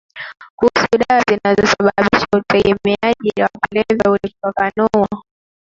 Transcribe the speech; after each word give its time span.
kuhusu 0.55 0.87
dawa 1.01 1.21
zinazosababisha 1.27 2.25
utegemeaji 2.37 3.31
wa 3.41 3.49
kulevya 3.69 4.11
walifafanua 4.11 5.23